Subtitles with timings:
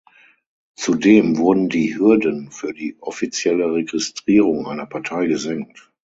[0.75, 5.91] Zudem wurden die Hürden für die offizielle Registrierung einer Partei gesenkt.